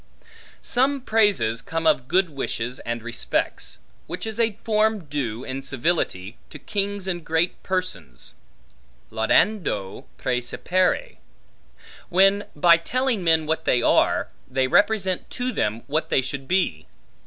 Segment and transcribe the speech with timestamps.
[0.63, 3.77] Some praises come of good wishes and respects,
[4.07, 8.33] which is a form due, in civility, to kings and great persons,
[9.11, 11.17] laudando praecipere,
[12.09, 16.87] when by telling men what they are, they represent to them, what they should be.